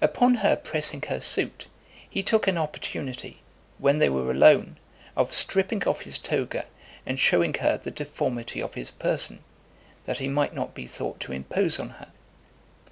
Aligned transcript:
Upon 0.00 0.34
her 0.34 0.56
pressing 0.56 1.02
her 1.02 1.20
suit, 1.20 1.68
he 2.10 2.20
took 2.24 2.48
an 2.48 2.58
opportunity, 2.58 3.42
when 3.78 3.98
they 4.00 4.08
were 4.08 4.28
alone, 4.28 4.76
of 5.16 5.32
stripping 5.32 5.84
off 5.84 6.00
his 6.00 6.18
toga, 6.18 6.64
and 7.06 7.16
showing 7.16 7.54
her 7.54 7.78
the 7.78 7.92
deformity 7.92 8.60
of 8.60 8.74
his 8.74 8.90
person, 8.90 9.38
that 10.04 10.18
he 10.18 10.26
might 10.26 10.52
not 10.52 10.74
be 10.74 10.88
thought 10.88 11.20
to 11.20 11.32
impose 11.32 11.76
upon 11.78 11.90
her. 11.90 12.08